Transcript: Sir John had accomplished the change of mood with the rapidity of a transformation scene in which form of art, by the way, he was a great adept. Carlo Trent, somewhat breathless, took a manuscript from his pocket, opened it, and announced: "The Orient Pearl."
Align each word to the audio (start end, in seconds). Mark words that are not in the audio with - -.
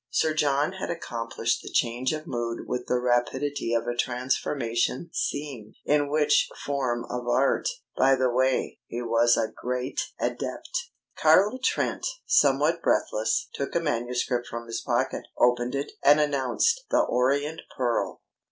Sir 0.09 0.33
John 0.33 0.71
had 0.79 0.89
accomplished 0.89 1.61
the 1.61 1.69
change 1.69 2.11
of 2.11 2.25
mood 2.25 2.61
with 2.65 2.87
the 2.87 2.99
rapidity 2.99 3.71
of 3.75 3.85
a 3.85 3.93
transformation 3.95 5.11
scene 5.13 5.75
in 5.85 6.09
which 6.09 6.49
form 6.65 7.05
of 7.07 7.27
art, 7.27 7.69
by 7.95 8.15
the 8.15 8.31
way, 8.31 8.79
he 8.87 9.03
was 9.03 9.37
a 9.37 9.53
great 9.55 10.01
adept. 10.19 10.89
Carlo 11.15 11.59
Trent, 11.63 12.07
somewhat 12.25 12.81
breathless, 12.81 13.47
took 13.53 13.75
a 13.75 13.79
manuscript 13.79 14.47
from 14.47 14.65
his 14.65 14.81
pocket, 14.81 15.25
opened 15.37 15.75
it, 15.75 15.91
and 16.03 16.19
announced: 16.19 16.83
"The 16.89 17.01
Orient 17.01 17.61
Pearl." 17.77 18.21